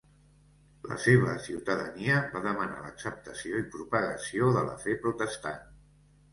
[0.91, 5.65] La seva ciutadania va demanar l'acceptació i propagació de la fe protestant.